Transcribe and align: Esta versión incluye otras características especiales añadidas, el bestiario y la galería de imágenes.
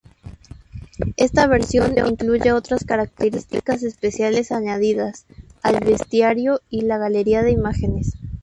Esta 1.15 1.45
versión 1.45 1.95
incluye 1.99 2.53
otras 2.53 2.85
características 2.85 3.83
especiales 3.83 4.51
añadidas, 4.51 5.27
el 5.63 5.79
bestiario 5.85 6.59
y 6.71 6.81
la 6.81 6.97
galería 6.97 7.43
de 7.43 7.51
imágenes. 7.51 8.15